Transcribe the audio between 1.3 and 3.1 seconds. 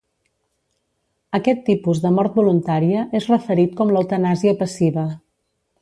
Aquest tipus de mort voluntària